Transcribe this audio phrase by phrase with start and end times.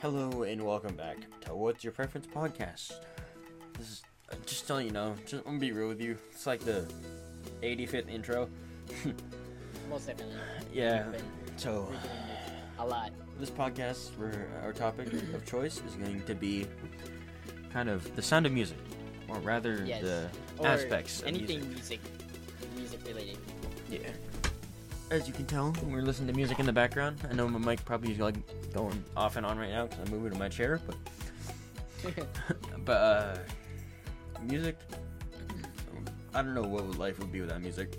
[0.00, 2.92] Hello and welcome back to What's Your Preference podcast.
[3.78, 6.18] This is uh, just so you know, just I'm gonna be real with you.
[6.32, 6.86] It's like the
[7.62, 8.48] 85th intro.
[9.90, 10.34] Most definitely.
[10.72, 11.04] Yeah.
[11.04, 11.24] We've been
[11.58, 13.10] So it a lot.
[13.38, 14.10] this podcast,
[14.62, 16.66] our topic of choice is going to be
[17.72, 18.78] kind of the sound of music,
[19.28, 20.02] or rather Yes.
[20.02, 20.28] the
[20.58, 22.00] Or aspects of anything music.
[22.76, 23.38] music, music related.
[23.90, 24.10] Yeah.
[25.10, 27.18] As you can tell, we're listening to music in the background.
[27.30, 28.34] I know my mic probably is like
[28.72, 30.96] going off and on right now because I'm moving to my chair, but
[32.84, 33.38] but uh,
[34.42, 34.76] music.
[36.34, 37.96] I don't know what life would be without music.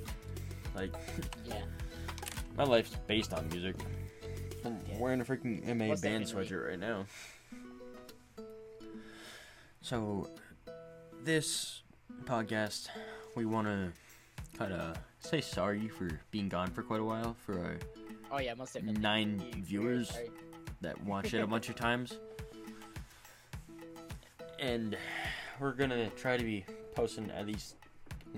[0.76, 0.94] Like
[1.46, 1.62] yeah.
[2.58, 3.76] my life's based on music.
[4.66, 4.98] I'm Yeah.
[5.00, 7.06] wearing a freaking MA Most band sweatshirt right now.
[9.82, 10.30] So,
[11.24, 11.84] this
[12.26, 12.90] podcast,
[13.36, 13.94] we want to
[14.58, 17.78] kind of say sorry for being gone for quite a while for our
[18.32, 19.02] Oh yeah, most definitely.
[19.02, 20.30] nine viewers sorry.
[20.82, 22.18] that watched it a bunch of times.
[24.60, 24.98] And
[25.60, 27.76] we're gonna try to be posting at least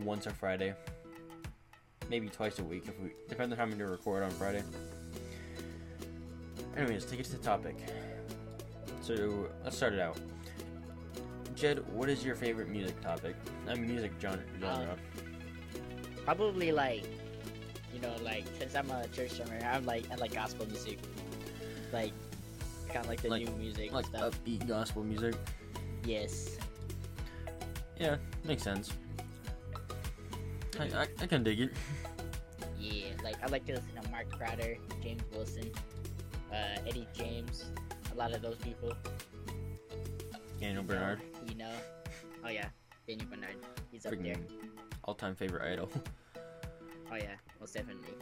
[0.03, 0.73] once a Friday,
[2.09, 4.63] maybe twice a week if we depends on how many to record on Friday.
[6.77, 7.77] Anyways, to get to the topic.
[9.01, 10.17] So let's start it out.
[11.55, 13.35] Jed, what is your favorite music topic?
[13.67, 14.43] I mean, music um, genre.
[14.61, 14.97] genre.
[16.29, 17.05] Probably like,
[17.91, 20.99] you know, like since I'm a church drummer, I'm like I like gospel music,
[21.91, 22.13] like
[22.87, 24.37] kind of like the Like- new music like stuff.
[24.45, 25.33] upbeat gospel music.
[26.05, 26.57] yes.
[27.99, 28.93] Yeah, makes sense.
[30.79, 31.71] I, I, I can dig it.
[32.79, 35.71] Yeah, like I like to listen to Mark Crowder, James Wilson,
[36.53, 37.65] uh, Eddie James,
[38.13, 38.93] a lot of those people.
[40.61, 41.21] Daniel you Bernard.
[41.33, 41.71] know, You know.
[42.45, 42.69] Oh yeah,
[43.07, 43.55] Daniel Bernard.
[43.91, 44.35] He's up there.
[45.09, 45.89] All-time favorite idol.
[47.11, 48.13] Oh yeah, most definitely.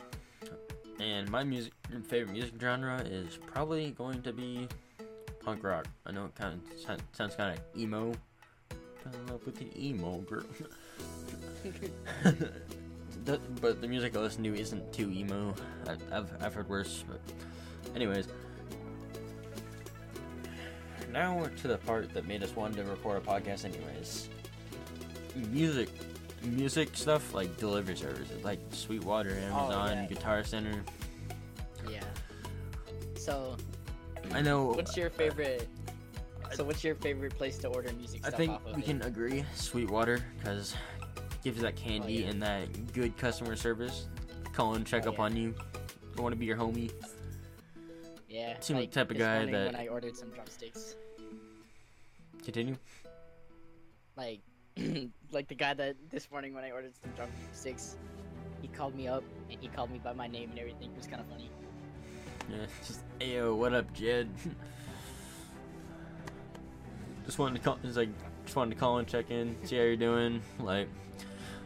[1.01, 1.73] and my music
[2.07, 4.65] favorite music genre is probably going to be
[5.43, 5.87] punk rock.
[6.05, 6.79] I know it kind of
[7.11, 8.13] sounds, kind of emo.
[9.03, 10.45] Fell in love with the emo girl.
[13.25, 15.53] The- but the music I listen to isn't too emo.
[15.85, 17.03] I, I've I've heard worse.
[17.05, 17.19] But
[17.93, 18.29] anyways,
[21.11, 23.65] now we're to the part that made us want to record a podcast.
[23.65, 24.29] Anyways,
[25.51, 25.89] music,
[26.43, 30.05] music stuff like delivery services, like Sweetwater, oh, Amazon, yeah.
[30.07, 30.83] Guitar Center.
[31.91, 32.03] yeah.
[33.15, 33.57] So,
[34.31, 34.67] I know.
[34.67, 35.67] what's your uh, favorite?
[36.53, 38.75] So, what's your favorite place to order music I think of?
[38.75, 38.85] we it?
[38.85, 40.75] can agree Sweetwater because
[41.43, 42.29] gives that oh, candy Oh, yeah.
[42.29, 44.07] and that good customer service.
[44.53, 45.23] Call and check Oh, up yeah.
[45.23, 45.55] on you.
[46.17, 46.91] I want to be your homie.
[48.29, 48.59] Yeah.
[48.59, 50.95] seem like type of guy that- When I ordered some drumsticks,
[52.43, 52.77] Continue.
[54.15, 54.41] like,
[55.31, 57.95] like the guy that this morning when I ordered some drumsticks,
[58.61, 60.91] he called me up and he called me by my name and everything.
[60.91, 61.49] It was kind of funny.
[62.49, 64.29] Yeah, just ayo, what up, Jed?
[67.25, 67.79] just wanted to call.
[67.83, 68.09] It's like
[68.45, 70.41] just wanted to call and check in, see how you're doing.
[70.59, 70.87] Like,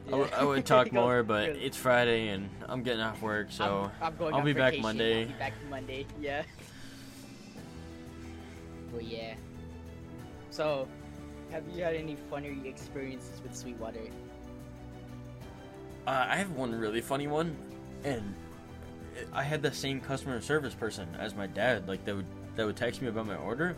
[0.07, 3.91] I, w- I would talk more, but it's Friday and I'm getting off work, so
[4.01, 4.79] I'm, I'm going I'll on be back.
[4.79, 5.21] Monday.
[5.21, 6.05] I'll be back Monday.
[6.19, 6.43] Yeah.
[8.91, 9.35] Well, yeah.
[10.49, 10.85] So,
[11.51, 13.99] have you had any funny experiences with Sweetwater?
[16.07, 17.55] Uh, I have one really funny one,
[18.03, 18.33] and
[19.33, 21.87] I had the same customer service person as my dad.
[21.87, 22.25] Like they would
[22.55, 23.75] that would text me about my order,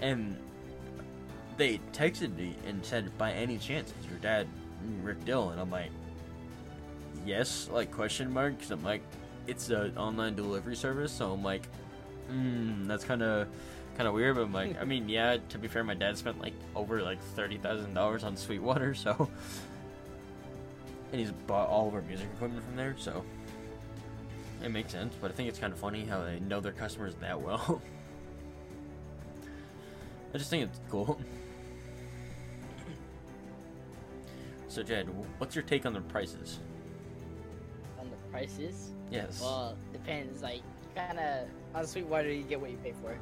[0.00, 0.36] and
[1.56, 4.46] they texted me and said, "By any chance, is your dad
[5.02, 5.90] Rick Dill?" And I'm like,
[7.26, 9.02] "Yes," like question mark, because I'm like,
[9.46, 11.66] it's an online delivery service, so I'm like,
[12.28, 13.48] hmm, that's kind of
[13.96, 14.36] kind of weird.
[14.36, 15.38] But I'm like, I mean, yeah.
[15.50, 19.28] To be fair, my dad spent like over like thirty thousand dollars on Sweetwater, so
[21.12, 23.24] and he's bought all of our music equipment from there, so
[24.62, 25.14] it makes sense.
[25.20, 27.80] But I think it's kind of funny how they know their customers that well.
[30.34, 31.20] I just think it's cool.
[34.66, 36.58] So, Jed, what's your take on the prices?
[38.00, 38.90] On the prices?
[39.08, 39.40] Yes.
[39.40, 40.42] Well, depends.
[40.42, 40.62] Like,
[40.96, 41.46] kind of
[41.76, 43.16] on Sweetwater, you get what you pay for.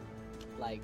[0.63, 0.81] Like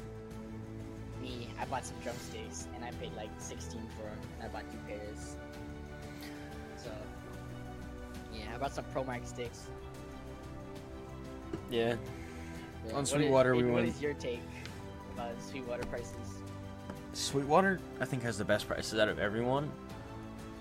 [1.23, 4.69] me, I bought some drumsticks and I paid like 16 for them, and I bought
[4.73, 5.37] two pairs.
[6.77, 6.91] So,
[8.35, 9.69] yeah, I bought some ProMark sticks.
[11.71, 11.95] yeah.
[12.87, 14.41] Yeah, On what is- Sweetwater, we What went- is your take
[15.15, 16.15] about Sweetwater prices?
[17.13, 19.71] Sweetwater, I think, has the best prices out of everyone,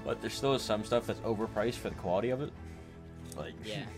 [0.05, 2.51] but there still is some stuff that's overpriced for the quality of it.
[3.35, 3.83] Like, Yeah.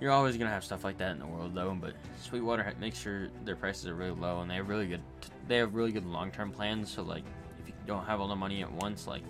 [0.00, 1.76] You're always gonna have stuff like that in the world, though.
[1.78, 5.02] But Sweetwater makes sure their prices are really low, and they have really good.
[5.48, 6.90] They have really good long-term plans.
[6.90, 7.24] So like,
[7.60, 9.22] if you don't have all the money at once, like,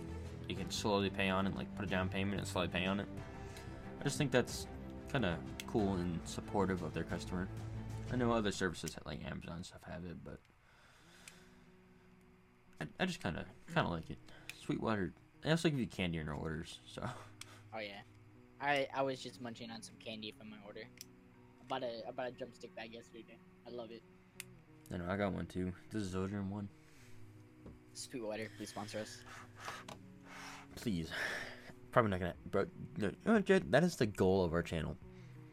[0.48, 3.00] you can slowly pay on it, like put a down payment and slowly pay on
[3.00, 3.06] it.
[4.00, 4.66] I just think that's
[5.10, 5.36] kind of
[5.66, 7.48] cool and supportive of their customer.
[8.12, 10.38] I know other services like Amazon stuff have it, but
[12.80, 13.44] I, I just kind of
[13.74, 14.18] kind of like it.
[14.64, 15.12] Sweetwater.
[15.42, 17.06] They also give you candy in their orders, so
[17.74, 18.00] Oh yeah,
[18.60, 20.82] I I was just munching on some candy from my order.
[21.60, 23.38] I bought a I bought a drumstick bag yesterday.
[23.66, 24.02] I love it.
[24.92, 25.72] I know I got one too.
[25.92, 26.68] This is Zildjian one.
[27.94, 29.18] Sweetwater, please sponsor us.
[30.76, 31.10] Please,
[31.90, 32.34] probably not gonna.
[32.50, 32.66] bro.
[33.26, 34.96] no, Jed, that is the goal of our channel.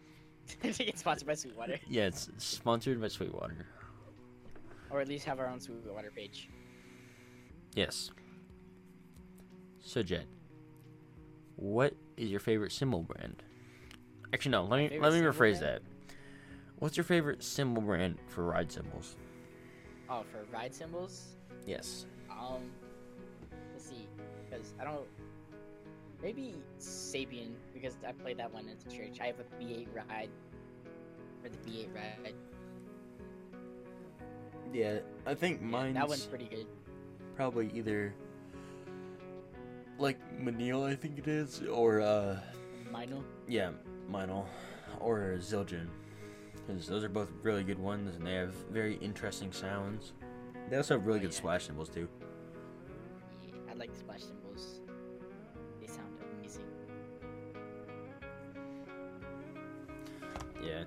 [0.62, 3.66] to get sponsored by Sweetwater, Yeah, it's sponsored by Sweetwater.
[4.92, 6.50] or at least have our own Sweetwater page.
[7.74, 8.12] Yes.
[9.82, 10.28] So Jed,
[11.56, 13.44] what is your favorite cymbal brand?
[14.34, 14.64] Actually, no.
[14.66, 15.62] Let me let me rephrase brand?
[15.62, 15.82] that.
[16.80, 19.16] What's your favorite cymbal brand for ride cymbals?
[20.10, 21.36] Oh, for ride cymbals.
[21.66, 22.06] Yes.
[22.30, 22.62] Um,
[23.74, 24.08] let's see,
[24.50, 25.06] because I don't.
[26.22, 29.20] Maybe Sabian because I played that one at the church.
[29.22, 30.30] I have a B8 ride,
[31.44, 32.34] for the B8 ride.
[34.74, 36.68] Yeah, I think Yeah, that one's pretty good.
[37.36, 38.14] probably either
[39.98, 42.40] like Manil, I think it is, or uh,
[42.92, 43.24] Mino.
[43.48, 43.72] yeah,
[44.12, 44.46] Meinl,
[45.00, 45.88] or Zildjian,
[46.68, 50.14] because those are both really good ones, and they have very interesting sounds.
[50.70, 51.38] They also have really Oh, good yeah.
[51.38, 52.08] splash cymbals too.
[53.44, 54.80] Yeah, I like the splash cymbals.
[55.80, 56.10] They sound
[56.40, 56.64] amazing.
[60.64, 60.84] Yeah.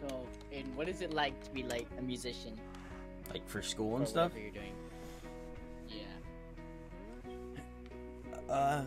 [0.00, 2.58] So, and what is it like to be like a musician
[3.36, 4.32] Like for school and stuff.
[4.34, 4.72] you're doing?
[5.90, 6.04] Yeah.
[8.50, 8.82] Uh,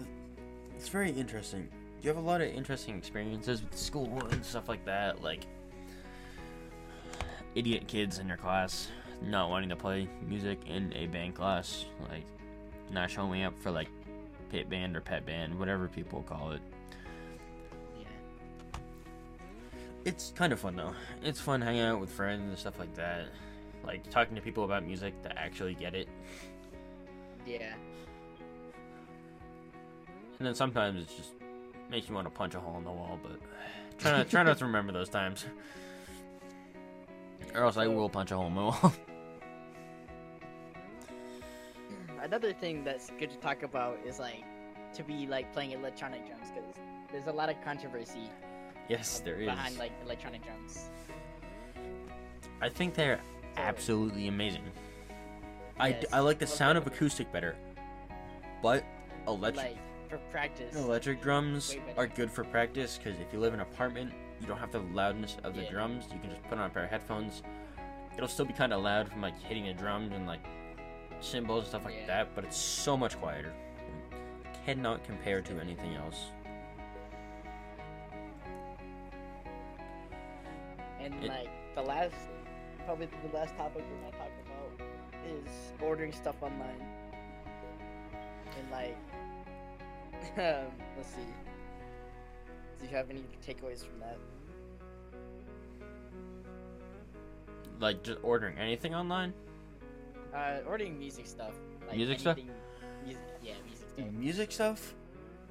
[0.76, 1.70] it's very interesting.
[2.02, 5.22] You have a lot of interesting experiences with school and stuff like that.
[5.22, 5.46] Like
[7.54, 8.88] idiot kids in your class
[9.22, 12.26] not wanting to play music in a band class, like
[12.92, 13.90] not showing up for like
[14.50, 16.62] pit band or pet band, whatever people call it.
[18.00, 18.80] Yeah.
[20.06, 20.96] It's kind of fun though.
[21.22, 23.28] It's fun hanging out with friends and stuff like that.
[23.84, 26.08] Like talking to people about music that actually get it.
[27.46, 27.74] Yeah.
[30.38, 31.34] And then sometimes it just
[31.90, 33.40] makes you want to punch a hole in the wall, but
[33.98, 35.46] try not try not to remember those times.
[37.54, 38.94] Or else I will punch a hole in the wall.
[41.90, 44.44] Hmm, another thing that's good to talk about is like
[44.94, 46.76] to be like playing electronic drums because
[47.12, 48.30] there's a lot of controversy
[48.90, 49.48] yes, there is.
[49.48, 50.90] behind like electronic drums.
[52.62, 53.20] I think they're
[53.60, 54.64] absolutely amazing.
[55.80, 56.14] I, d- Yes.
[56.14, 57.56] I like the sound of acoustic better,
[58.62, 58.84] but
[59.28, 60.76] electric Like for practice.
[60.76, 64.12] electric drums are good for practice because if you live in an apartment,
[64.42, 65.72] you don't have the loudness of the Yeah.
[65.72, 66.06] drums.
[66.12, 67.44] You can just put on a pair of headphones.
[68.16, 70.42] It'll still be kind of loud from like hitting the drums and like
[71.22, 72.08] cymbals and stuff like Yeah.
[72.08, 73.54] that, but it's so much quieter.
[74.66, 76.32] Cannot compare to anything else.
[81.00, 82.16] And It- like the last,
[82.90, 84.88] probably the last topic we're gonna talk about
[85.30, 86.82] is ordering stuff online.
[88.58, 88.98] And like,
[90.40, 91.22] um, let's see.
[92.80, 94.18] Do you have any takeaways from that?
[97.80, 99.36] Like just ordering anything online.
[100.34, 101.54] Uh, ordering music stuff.
[101.88, 102.38] Like Music stuff?
[103.06, 104.12] Music, yeah, music stuff.
[104.14, 104.96] Music stuff,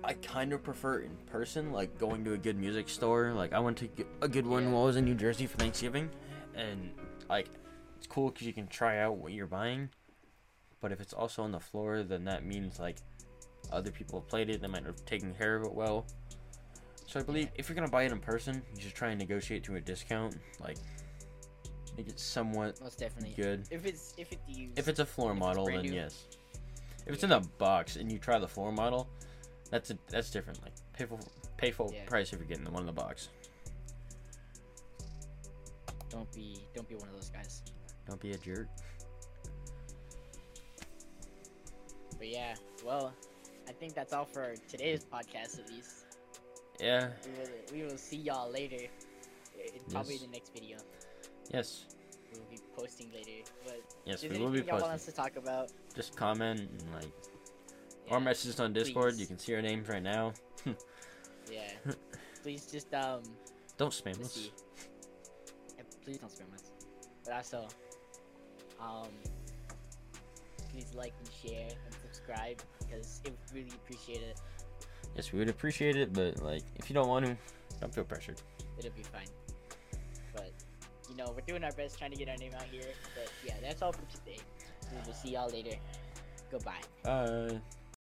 [0.03, 3.33] I kind of prefer in person, like going to a good music store.
[3.33, 3.89] Like I went to
[4.23, 4.71] a good one Yeah.
[4.73, 6.11] while I was in New Jersey for Thanksgiving,
[6.59, 6.91] and
[7.31, 7.49] like
[7.97, 9.89] it's cool because you can try out what you're buying.
[10.81, 12.99] But if it's also on the floor, then that means like
[13.73, 14.61] other people have played it.
[14.61, 16.07] They might have taken care of it well.
[17.07, 19.65] So I believe if you're gonna buy it in person, you should try and negotiate
[19.65, 20.37] to a discount.
[20.61, 20.77] Like
[21.97, 23.35] make it somewhat Most definitely.
[23.43, 23.67] good.
[23.71, 24.79] If it's if it's used.
[24.79, 25.93] If it's a floor model, then new.
[25.95, 26.27] yes.
[27.07, 29.09] If it's in a box and you try the floor model,
[29.71, 30.63] that's a, that's different.
[30.63, 31.21] Like pay full
[31.57, 32.05] pay full Yeah.
[32.05, 33.29] price if you're getting the one in the box.
[36.19, 37.63] Don't be don't be one of those guys.
[38.07, 38.67] Don't be a jerk.
[42.19, 43.13] But yeah, well,
[43.69, 46.07] I think that's all for today's podcast at least.
[46.81, 47.11] Yeah.
[47.25, 47.49] We will,
[47.87, 48.77] we will see y'all later.
[49.57, 50.23] In probably Yes.
[50.23, 50.79] the next video.
[51.53, 51.85] Yes.
[52.33, 53.49] We'll be posting later.
[53.65, 55.71] But Yes, we will be anything y'all want us to talk about?
[55.95, 57.13] Just comment and like
[58.07, 59.13] Yeah, or message us on Discord.
[59.13, 59.21] please.
[59.21, 60.33] You can see our names right now.
[61.51, 61.71] Yeah.
[62.43, 63.23] please just um
[63.79, 64.33] Don't spam us.
[64.33, 64.53] see.
[66.09, 66.63] Please don't spam us.
[67.23, 67.69] But also,
[68.81, 69.09] um,
[70.71, 74.41] please like and share and subscribe because it would really appreciate it.
[75.15, 77.37] Yes, we would appreciate it, but like if you don't want to,
[77.83, 78.41] don't feel pressured.
[78.79, 79.29] It'll be fine.
[80.35, 80.51] But
[81.11, 82.89] you know, we're doing our best trying to get our name out here.
[83.15, 84.41] But yeah, that's all for today.
[84.91, 85.77] We will see y'all later.
[86.51, 86.81] Goodbye.
[87.05, 87.61] Bye.